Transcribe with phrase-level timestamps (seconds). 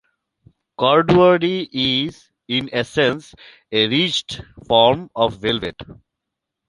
[0.79, 3.35] Corduroy is, in essence,
[3.71, 5.79] a ridged form of velvet.